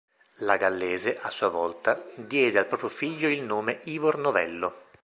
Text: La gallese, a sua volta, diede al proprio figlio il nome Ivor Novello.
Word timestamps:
La 0.39 0.57
gallese, 0.57 1.19
a 1.21 1.29
sua 1.29 1.49
volta, 1.49 2.03
diede 2.15 2.57
al 2.57 2.65
proprio 2.65 2.89
figlio 2.89 3.29
il 3.29 3.43
nome 3.43 3.81
Ivor 3.83 4.17
Novello. 4.17 4.73